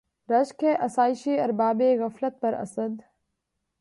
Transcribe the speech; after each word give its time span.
رشک 0.29 0.63
ہے 0.63 0.73
آسایشِ 0.85 1.27
اربابِ 1.43 1.81
غفلت 1.99 2.39
پر 2.41 2.53
اسد! 2.53 2.93